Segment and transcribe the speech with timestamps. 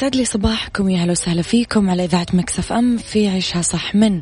[0.00, 4.20] يسعد لي صباحكم يا أهلا وسهلا فيكم على إذاعة Mix FM في عيشها صح من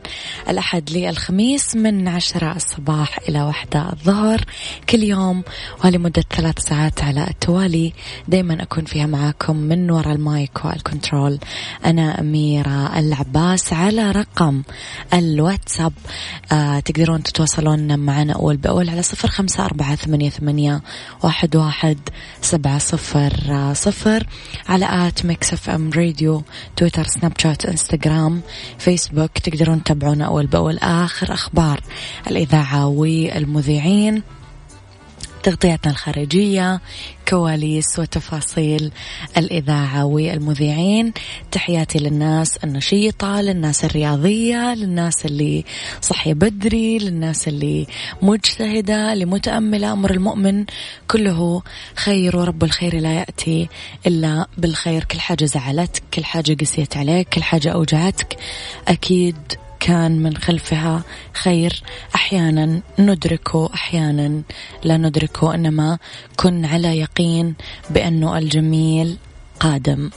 [0.49, 4.45] الأحد للخميس من عشرة الصباح إلى واحدة الظهر
[4.89, 5.43] كل يوم
[5.85, 7.93] ولمدة ثلاث ساعات على التوالي.
[8.29, 11.39] دائما أكون فيها معاكم من وراء ال mic وال control.
[11.85, 14.63] أنا أميرة العباس على رقم
[15.15, 15.93] الواتساب.
[16.53, 20.83] آه تقدرون تتواصلون معنا أول بأول على صفر خمسة أربعة ثمانية, ثمانية
[21.23, 21.99] واحد, واحد
[22.43, 23.33] سبعة صفر
[23.75, 24.27] صفر
[24.69, 26.43] على at Mix FM radio
[26.77, 28.41] تويتر سناب شات انستغرام
[28.79, 30.79] فيسبوك تقدرون تتابعونا أول بأول.
[30.79, 31.81] آخر أخبار
[32.31, 34.23] الإذاعة والمذيعين.
[35.43, 36.81] تغطياتنا الخارجية
[37.29, 38.93] كواليس وتفاصيل
[39.37, 41.13] الإذاعة والمذيعين.
[41.51, 45.65] تحياتي للناس النشيطة للناس الرياضية للناس اللي
[46.01, 47.87] صحية بدري للناس اللي
[48.23, 49.93] مجتهدة اللي متأملة.
[49.93, 50.65] أمر المؤمن
[51.11, 51.63] كله
[51.95, 53.69] خير ورب الخير لا يأتي
[54.07, 55.05] إلا بالخير.
[55.05, 58.37] كل حاجة زعلتك كل حاجة قسيت عليك كل حاجة أوجعتك
[58.89, 59.37] أكيد
[59.81, 61.03] كان من خلفها
[61.33, 61.83] خير.
[62.15, 64.43] أحيانا ندركه أحيانا
[64.85, 65.99] لا ندركه إنما
[66.37, 67.55] كن على يقين
[67.91, 69.17] بأنه الجميل
[69.61, 70.11] قادم.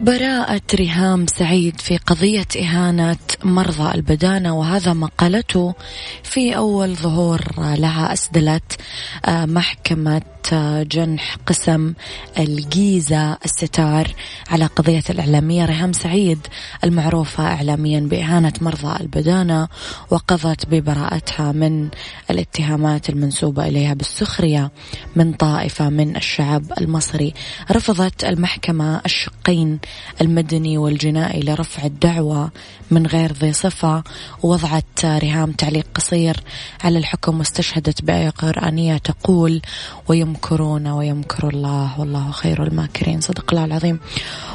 [0.00, 5.74] براءة ريهام سعيد في قضية إهانة مرضى البدانة وهذا ما قالته
[6.22, 8.80] في أول ظهور لها أسدلت
[9.24, 10.22] آه، محكمة
[10.82, 11.94] جنح قسم
[12.38, 14.14] الجيزة الستار
[14.50, 15.64] على قضية الإعلامية.
[15.64, 16.38] ريهام سعيد
[16.84, 19.68] المعروفة إعلاميا بإهانة مرضى البدانة
[20.10, 21.88] وقضت ببراءتها من
[22.30, 24.70] الاتهامات المنسوبة إليها بالسخرية
[25.16, 27.34] من طائفة من الشعب المصري.
[27.70, 29.78] رفضت المحكمة الشقين
[30.20, 32.50] المدني والجنائي لرفع الدعوة
[32.90, 34.02] من غير ذي صفة
[34.42, 36.40] ووضعت ريهام تعليق قصير
[36.84, 39.62] على الحكم واستشهدت بآية قرآنية تقول
[40.08, 43.20] ويمكرون ويمكر الله والله خير الماكرين.
[43.20, 44.00] صدق الله العظيم.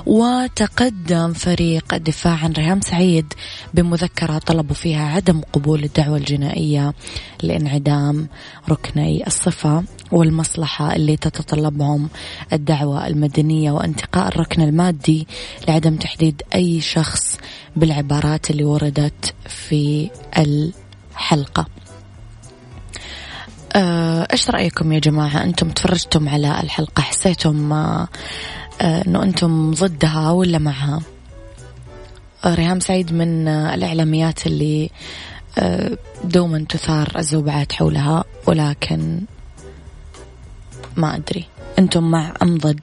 [0.06, 3.34] وتقدم فريق الدفاع عن ريهام سعيد
[3.74, 6.94] بمذكرة طلبوا فيها عدم قبول الدعوة الجنائية
[7.44, 8.28] لانعدام
[8.70, 9.84] ركني الصفة.
[10.14, 12.10] والمصلحة اللي تتطلبهم
[12.54, 15.28] الدعوة المدنية وانتقاء الركن المادي
[15.68, 17.38] لعدم تحديد أي شخص
[17.76, 21.66] بالعبارات اللي وردت في الحلقة.
[23.76, 28.08] آه، إيش رأيكم يا جماعة؟ أنتم تفرجتم على الحلقة؟ حسيتم آه،
[28.82, 31.02] إنه أنتم ضدها ولا معها؟
[32.46, 34.90] ريهام سعيد من الإعلاميات اللي
[35.58, 39.22] آه، دوما تثار الزوبعات حولها ولكن
[40.98, 41.46] ما أدري.
[41.80, 42.80] أنتم مع أم ضد.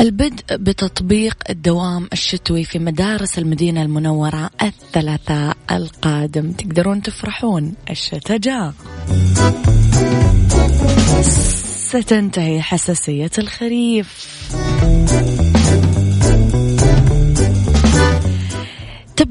[0.00, 6.52] البدء بتطبيق الدوام الشتوي في مدارس المدينة المنورة الثلاثاء القادم.
[6.52, 7.74] تقدرون تفرحون.
[7.90, 8.72] الشتاء جاء
[11.88, 14.28] ستنتهي حساسية الخريف.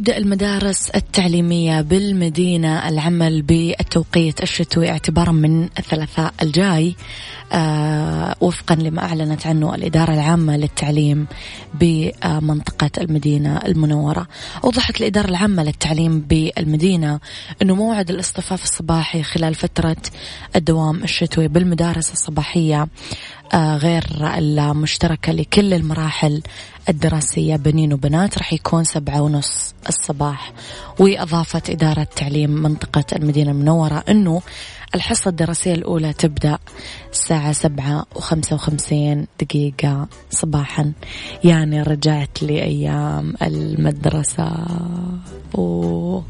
[0.07, 6.95] تبدأ المدارس التعليمية بالمدينة العمل بالتوقيت الشتوي اعتبارا من الثلاثاء الجاي
[7.53, 11.27] آه وفقا لما أعلنت عنه الإدارة العامة للتعليم
[11.73, 14.27] بمنطقة المدينة المنورة.
[14.63, 17.19] أوضحت الإدارة العامة للتعليم بالمدينة
[17.61, 19.97] أنه موعد الاصطفاف الصباحي خلال فترة
[20.55, 22.87] الدوام الشتوي بالمدارس الصباحية
[23.55, 24.03] غير
[24.37, 26.41] المشتركة لكل المراحل
[26.89, 30.53] الدراسية بنين وبنات راح يكون سبعة ونص الصباح.
[30.99, 34.41] وأضافت إدارة تعليم منطقة المدينة المنورة أنه
[34.95, 36.57] الحصة الدراسية الأولى تبدأ
[37.11, 40.91] الساعة سبعة وخمسة وخمسين دقيقة صباحا.
[41.43, 44.51] يعني رجعت لأيام المدرسة.
[45.57, 46.23] أوه.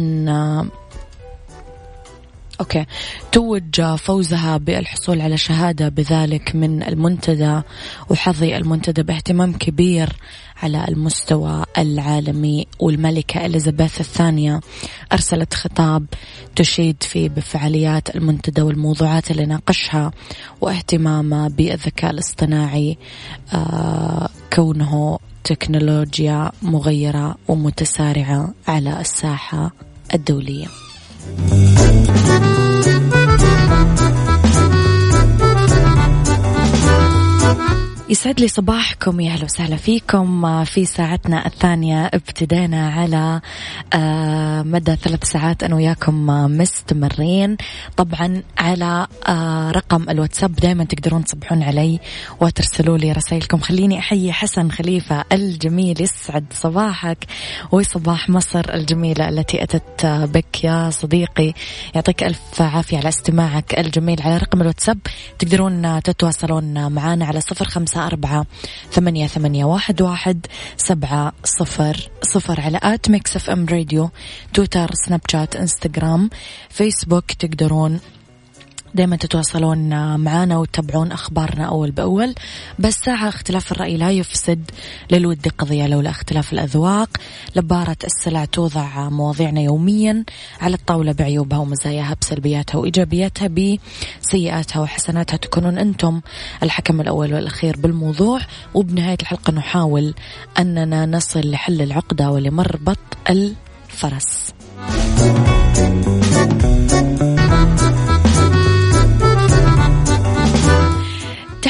[2.61, 2.85] أوكي
[3.31, 7.61] توج فوزها بالحصول على شهادة بذلك من المنتدى
[8.09, 10.09] وحظي المنتدى باهتمام كبير
[10.63, 14.59] على المستوى العالمي والملكة إليزابيث الثانية
[15.13, 16.05] أرسلت خطاب
[16.55, 20.11] تشيد فيه بفعاليات المنتدى والموضوعات اللي ناقشها
[20.61, 22.97] واهتمامه بالذكاء الاصطناعي
[23.53, 29.71] آه كونه تكنولوجيا مغيرة ومتسارعة على الساحة
[30.13, 30.67] الدولية.
[38.11, 40.63] يسعد لي صباحكم يا أهلا وسهلا فيكم.
[40.63, 43.41] في ساعتنا الثانية ابتدينا على
[43.93, 46.25] آه، مدى ثلاث ساعات أنا وياكم
[46.57, 47.57] مستمرين.
[47.97, 51.99] طبعا على آه، رقم الواتساب دائما تقدرون تصبحون علي
[52.41, 53.59] وترسلوا لي رسائلكم.
[53.59, 57.25] خليني أحيي حسن خليفة الجميل يسعد صباحك
[57.71, 61.53] وصباح مصر الجميلة التي أتت بك يا صديقي.
[61.95, 64.21] يعطيك ألف عافية على استماعك الجميل.
[64.21, 64.97] على رقم الواتساب
[65.39, 68.45] تقدرون تتواصلون معنا على صفر خمسة أربعة
[68.91, 74.09] ثمانية, ثمانية واحد, واحد سبعة صفر صفر على at Mix FM radio
[74.53, 76.29] تويتر سناب شات إنستغرام
[76.69, 77.99] فيسبوك تقدرون
[78.95, 79.89] دائما تتواصلون
[80.19, 82.35] معنا وتتابعون أخبارنا أول بأول.
[82.79, 84.71] بس ساعة اختلاف الرأي لا يفسد
[85.11, 87.09] للود قضية لولا اختلاف الأذواق.
[87.55, 90.25] لبارت السلع توضع مواضيعنا يوميا
[90.61, 95.37] على الطاولة بعيوبها ومزاياها بسلبياتها وإيجابياتها بسيئاتها وحسناتها.
[95.37, 96.21] تكونون أنتم
[96.63, 98.39] الحكم الأول والأخير بالموضوع.
[98.73, 100.13] وبنهاية الحلقة نحاول
[100.59, 102.97] أننا نصل لحل العقدة ولمربط
[103.29, 104.53] الفرس.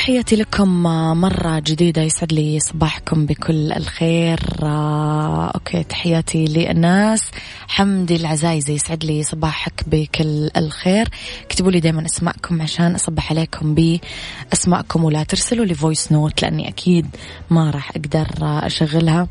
[0.02, 0.84] تحياتي لكم
[1.22, 4.40] مرة جديدة يسعد لي صباحكم بكل الخير.
[4.64, 7.32] آه، أوكي تحياتي للناس.
[7.68, 11.10] حمدي العزايزي يسعد لي صباحك بكل الخير.
[11.46, 17.08] اكتبوا لي دايما أسماءكم عشان أصبح عليكم بأسماءكم ولا ترسلوا لي voice note لأني أكيد
[17.50, 19.28] ما راح أقدر أشغلها.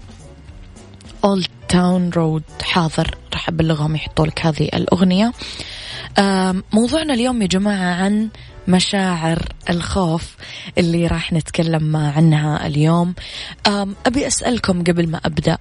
[1.24, 3.16] Old Town Road حاضر.
[3.32, 5.32] راح أبلغهم يحطوا لك هذه الأغنية.
[6.72, 8.28] موضوعنا اليوم يا جماعة عن
[8.68, 10.36] مشاعر الخوف
[10.78, 13.14] اللي راح نتكلم عنها اليوم.
[14.06, 15.58] أبي أسألكم قبل ما أبدأ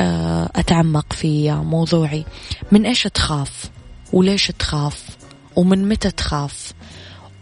[0.00, 2.24] أه، أتعمق في موضوعي.
[2.72, 3.70] من إيش تخاف؟
[4.12, 5.04] وليش تخاف؟
[5.56, 6.72] ومن متى تخاف؟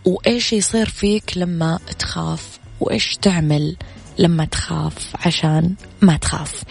[0.04, 3.76] وإيش يصير فيك لما تخاف؟ وإيش تعمل
[4.18, 6.62] لما تخاف عشان ما تخاف.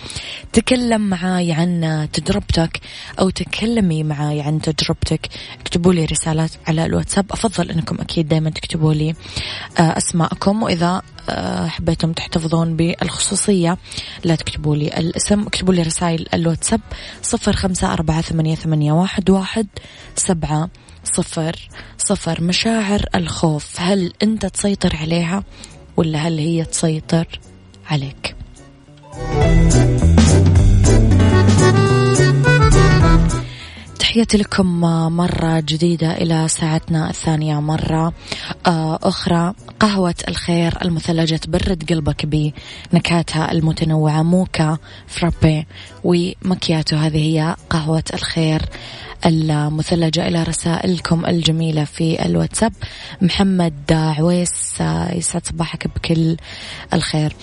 [0.54, 2.80] تكلم معاي عن تجربتك
[3.20, 5.30] أو تكلمي معاي عن تجربتك.
[5.62, 7.32] اكتبوا لي رسالات على الواتساب.
[7.32, 9.16] أفضل أنكم أكيد دايما تكتبوا لي
[9.80, 10.64] آه، أسماءكم.
[10.64, 13.78] وإذا آه، حبيتم تحتفظون بالخصوصية
[14.24, 15.42] لا تكتبوا لي الاسم.
[15.42, 16.82] اكتبوا لي رسائل الواتساب
[17.22, 19.68] صفر خمسة أربعة ثمانية, ثمانية واحد, واحد
[20.16, 20.70] سبعة
[21.04, 22.44] صفر صفر.
[22.44, 25.44] مشاعر الخوف هل أنت تسيطر عليها؟
[25.98, 27.40] ولا هل هي تسيطر
[27.90, 28.36] عليك؟
[34.00, 34.82] تحياتي لكم
[35.16, 38.14] مرة جديدة إلى ساعتنا الثانية مرة
[38.68, 39.54] آه، أخرى.
[39.80, 45.68] قهوة الخير المثلجة تبرد قلبك بنكهاتها المتنوعة موكا فرابي
[46.04, 46.96] ومكياتو.
[46.96, 48.62] هذه هي قهوة الخير
[49.26, 52.74] المثلجة إلى رسائلكم الجميلة في الواتساب.
[53.22, 56.38] محمد عويس يسعد صباحك بكل
[56.94, 57.36] الخير.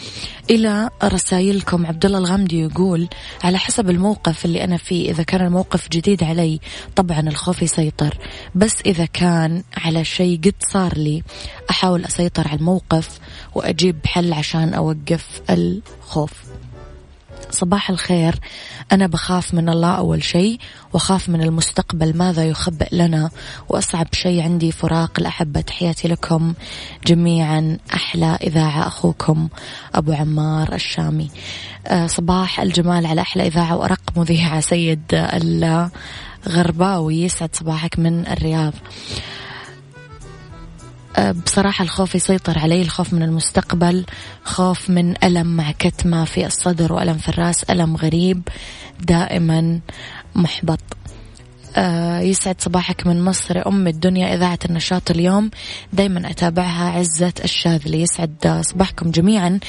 [0.50, 3.08] إلى رسائلكم عبد الله الغامدي يقول
[3.44, 6.60] على حسب الموقف اللي أنا فيه إذا كان الموقف جديد علي
[6.96, 8.18] طبعا الخوف يسيطر.
[8.54, 11.22] بس إذا كان على شيء قد صار لي
[11.70, 13.18] أحاول أسيطر على الموقف
[13.54, 16.32] وأجيب حل عشان أوقف الخوف.
[17.50, 18.40] صباح الخير.
[18.92, 20.58] أنا بخاف من الله أول شيء
[20.92, 23.30] وخاف من المستقبل ماذا يخبئ لنا.
[23.68, 26.54] وأصعب شيء عندي فراق الأحبة تحياتي لكم
[27.06, 27.78] جميعا.
[27.94, 29.48] أحلى إذاعة أخوكم
[29.94, 31.30] أبو عمار الشامي.
[31.86, 35.02] آه، صباح الجمال على أحلى إذاعة وأرق مذيعة سيد
[36.46, 37.22] الغرباوي.
[37.22, 38.72] يسعد صباحك من الرياض.
[41.18, 44.04] بصراحة الخوف يسيطر علي الخوف من المستقبل
[44.44, 48.48] خوف من ألم مع كتمة في الصدر وألم في الرأس ألم غريب
[49.00, 49.80] دائما
[50.34, 50.80] محبط.
[51.76, 53.68] آه يسعد صباحك من مصر.
[53.68, 55.50] أم الدنيا إذاعة النشاط اليوم.
[55.92, 59.60] دايما أتابعها عزة الشاذلي يسعد صباحكم جميعا.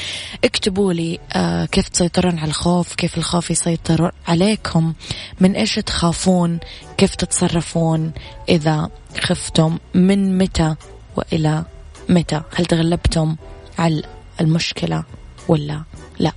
[0.44, 4.94] اكتبوا لي آه كيف تسيطرون على الخوف كيف الخوف يسيطر عليكم
[5.40, 6.60] من إيش تخافون
[6.98, 8.12] كيف تتصرفون
[8.50, 8.90] إذا
[9.22, 10.76] خفتم من متى
[11.16, 11.64] وإلى
[12.10, 13.36] متى؟ هل تغلبتم
[13.80, 14.04] على
[14.42, 15.04] المشكلة
[15.48, 15.84] ولا
[16.20, 16.32] لا؟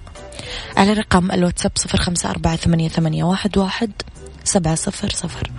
[0.76, 3.92] على رقم الواتساب صفر خمسة أربعة ثمانية, ثمانية واحد, واحد
[4.44, 5.50] سبعة صفر صفر.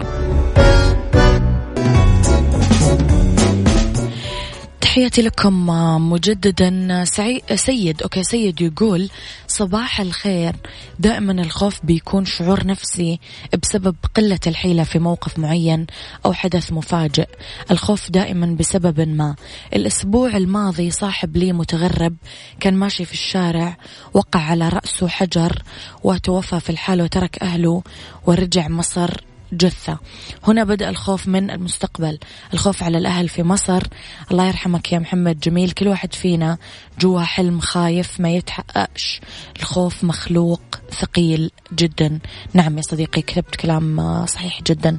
[4.95, 5.67] تحياتي لكم
[6.11, 7.41] مجددا سعي...
[7.55, 8.03] سيد.
[8.03, 9.09] أوكي سيد يقول
[9.47, 10.55] صباح الخير.
[10.99, 13.19] دائما الخوف بيكون شعور نفسي
[13.63, 15.87] بسبب قلة الحيلة في موقف معين
[16.25, 17.27] أو حدث مفاجئ.
[17.71, 19.35] الخوف دائما بسبب ما.
[19.73, 22.15] الأسبوع الماضي صاحب لي متغرب
[22.59, 23.77] كان ماشي في الشارع
[24.13, 25.63] وقع على رأسه حجر
[26.03, 27.83] وتوفى في الحال وترك أهله
[28.25, 29.34] ورجع مصر.
[29.53, 29.99] جثة.
[30.47, 32.19] هنا بدأ الخوف من المستقبل
[32.53, 33.83] الخوف على الأهل في مصر.
[34.31, 35.71] الله يرحمك يا محمد جميل.
[35.71, 36.57] كل واحد فينا
[36.99, 39.21] جوا حلم خايف ما يتحققش.
[39.59, 40.61] الخوف مخلوق
[40.91, 42.19] ثقيل جدا.
[42.53, 44.97] نعم يا صديقي كتبت كلام صحيح جدا.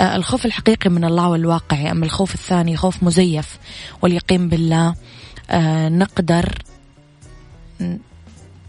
[0.00, 3.58] آه، الخوف الحقيقي من الله والواقع أما الخوف الثاني خوف مزيف.
[4.02, 4.94] واليقين بالله
[5.50, 6.58] آه، نقدر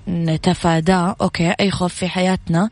[0.08, 2.70] نتفاداه أوكي أي خوف في حياتنا.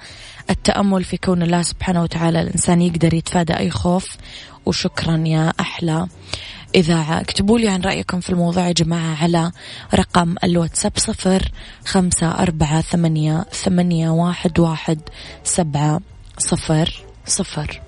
[0.49, 4.17] التأمل في كون الله سبحانه وتعالى الإنسان يقدر يتفادى أي خوف.
[4.65, 6.07] وشكرا يا أحلى.
[6.75, 9.51] إذاعة اكتبوا لي عن رأيكم في الموضوع يا جماعة على
[9.95, 11.51] رقم الواتساب صفر
[11.85, 14.99] خمسة أربعة ثمانية, ثمانية واحد, واحد
[15.43, 16.01] سبعة
[16.37, 17.81] صفر صفر.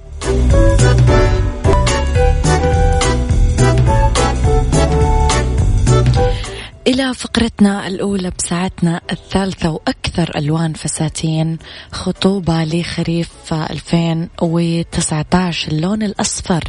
[6.92, 11.58] إلى فقرتنا الأولى بساعتنا الثالثة وأكثر ألوان فساتين
[11.92, 16.64] خطوبة لخريف 2019 اللون الأصفر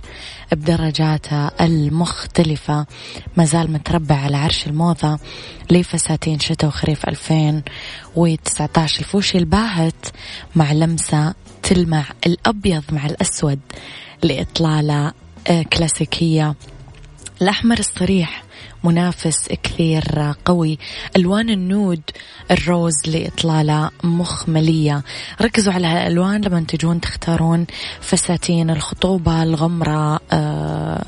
[0.52, 2.86] بدرجاته المختلفة.
[3.36, 5.18] ما زال متربع على عرش الموضة
[5.70, 10.06] لفساتين شتاء وخريف 2019 الفوشي الباهت
[10.56, 13.60] مع لمسة تلمع الأبيض مع الأسود
[14.22, 15.12] لإطلالة
[15.50, 16.54] آه، كلاسيكية.
[17.42, 18.51] الأحمر الصريح
[18.84, 20.78] منافس كثير قوي.
[21.16, 22.00] ألوان النود
[22.50, 25.02] الروز لإطلالة مخملية.
[25.42, 27.66] ركزوا على هالألوان لما تجون تختارون
[28.00, 31.04] فساتين الخطوبة الغمرة آه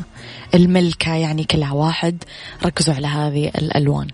[0.55, 2.25] الملكة يعني كلها واحد.
[2.65, 4.09] ركزوا على هذه الألوان.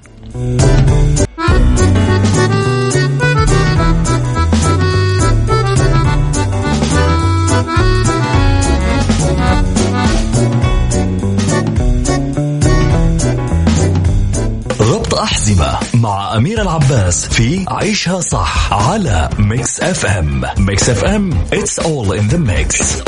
[15.15, 22.33] أحزمة مع أميرة العباس في عيشها صح على Mix FM Mix FM it's all in
[22.33, 23.03] the mix,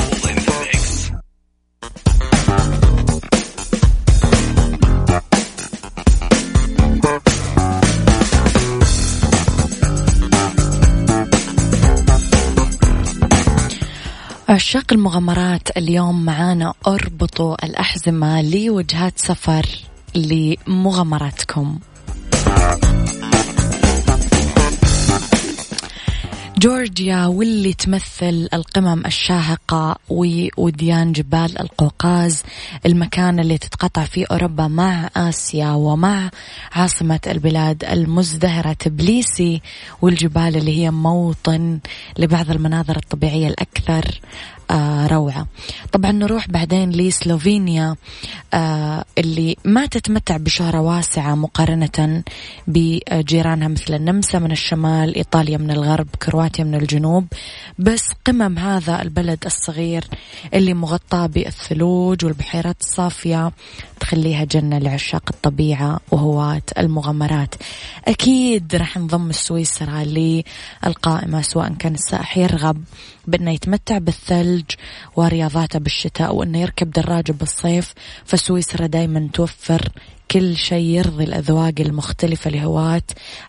[14.48, 19.66] عشاق المغامرات اليوم معانا أربطوا الأحزمة لوجهات سفر
[20.14, 21.78] لمغامراتكم.
[26.62, 32.42] جورجيا واللي تمثل القمم الشاهقة ووديان جبال القوقاز
[32.86, 36.30] المكان اللي تتقطع فيه أوروبا مع آسيا ومع
[36.72, 39.62] عاصمة البلاد المزدهرة تبليسي
[40.02, 41.78] والجبال اللي هي موطن
[42.18, 44.20] لبعض المناظر الطبيعية الأكثر.
[45.06, 45.46] روعة.
[45.92, 47.96] طبعا نروح بعدين لسلوفينيا
[48.54, 52.22] آه اللي ما تتمتع بشهرة واسعة مقارنة
[52.66, 57.26] بجيرانها مثل النمسا من الشمال إيطاليا من الغرب كرواتيا من الجنوب.
[57.78, 60.04] بس قمم هذا البلد الصغير
[60.54, 63.52] اللي مغطى بالثلوج والبحيرات الصافية
[64.00, 67.54] تخليها جنة لعشاق الطبيعة وهواة المغامرات.
[68.08, 72.84] أكيد راح نضم سويسرا للقائمة سواء كان السائح يرغب
[73.26, 74.61] بأنه يتمتع بالثلج
[75.16, 79.88] ورياضاته بالشتاء أو أنه يركب دراجة بالصيف فسويسرا دايما توفر
[80.30, 83.02] كل شيء يرضي الأذواق المختلفة لهواة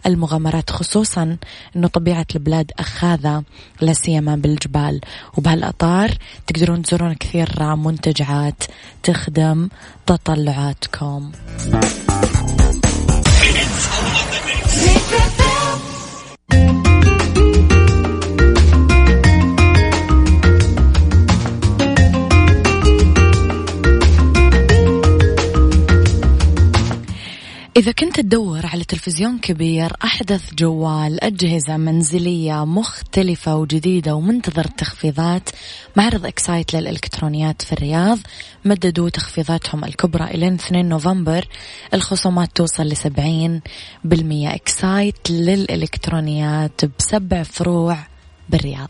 [0.05, 1.37] المغامرات خصوصا
[1.75, 3.43] أنه طبيعة البلاد أخاذة
[3.81, 5.01] لا سيما بالجبال.
[5.37, 6.11] وبهالأطار
[6.47, 8.63] تقدرون تزورون كثير منتجعات
[9.03, 9.69] تخدم
[10.05, 11.31] تطلعاتكم.
[27.77, 35.49] إذا كنت تدور على تلفزيون كبير أحدث جوال أجهزة منزلية مختلفة وجديدة ومنتظر التخفيضات
[35.95, 38.19] معرض Xcite للإلكترونيات في الرياض
[38.65, 41.47] مددوا تخفيضاتهم الكبرى إلى 2 نوفمبر.
[41.93, 43.61] الخصومات توصل لسبعين
[44.03, 47.97] بالمية Xcite للإلكترونيات بسبع فروع
[48.49, 48.89] بالرياض.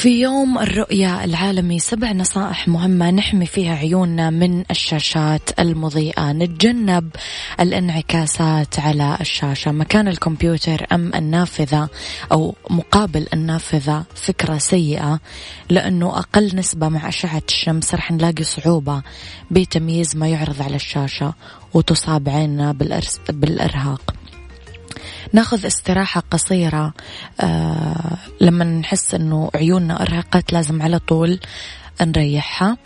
[0.00, 6.32] في يوم الرؤية العالمي سبع نصائح مهمة نحمي فيها عيوننا من الشاشات المضيئة.
[6.32, 7.10] نتجنب
[7.60, 9.72] الانعكاسات على الشاشة.
[9.72, 11.88] مكان الكمبيوتر أم النافذة
[12.32, 15.20] أو مقابل النافذة فكرة سيئة
[15.70, 19.02] لأنه أقل نسبة مع أشعة الشمس رح نلاقي صعوبة
[19.50, 21.34] بتمييز ما يعرض على الشاشة
[21.74, 22.72] وتصاب عيننا
[23.28, 24.14] بالإرهاق.
[25.32, 26.92] ناخذ استراحة قصيرة.
[27.40, 31.40] آه لما نحس إنه عيوننا أرهقت لازم على طول
[32.02, 32.76] نريحها.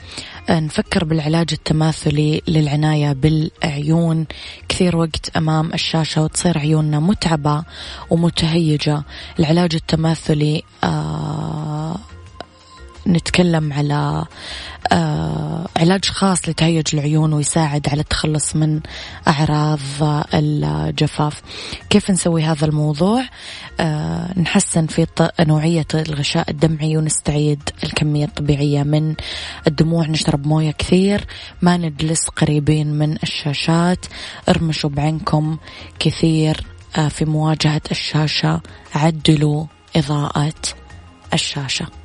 [0.48, 4.26] آه نفكر بالعلاج التماثلي للعناية بالعيون.
[4.68, 7.62] كثير وقت أمام الشاشة وتصير عيوننا متعبة
[8.10, 9.02] ومتهيجة.
[9.38, 11.96] العلاج التماثلي آه
[13.06, 14.24] نتكلم على
[14.92, 18.80] آه علاج خاص لتهيج العيون ويساعد على التخلص من
[19.28, 19.78] أعراض
[20.34, 21.42] الجفاف.
[21.90, 23.24] كيف نسوي هذا الموضوع؟
[23.80, 25.06] آه نحسن في
[25.40, 29.14] نوعية الغشاء الدمعي ونستعيد الكمية الطبيعية من
[29.66, 30.06] الدموع.
[30.06, 31.26] نشرب موية كثير
[31.62, 34.06] ما نجلس قريبين من الشاشات.
[34.48, 35.58] ارمشوا بعينكم
[35.98, 38.60] كثير آه في مواجهة الشاشة.
[38.94, 40.54] عدلوا إضاءة
[41.34, 42.03] الشاشة.